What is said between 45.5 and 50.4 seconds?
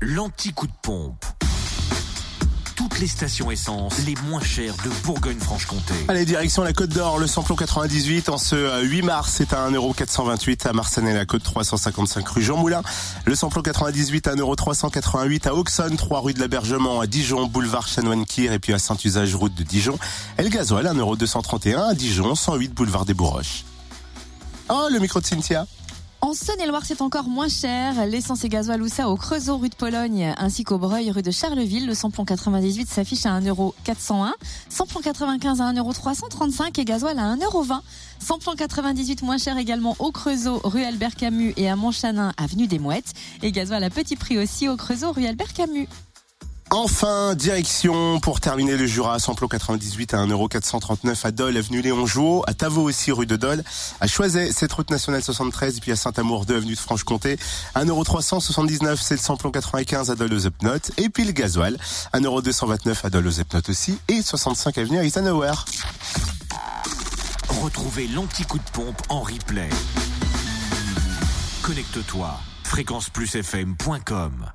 Camus. Enfin, direction pour terminer le Jura, samplon 98 à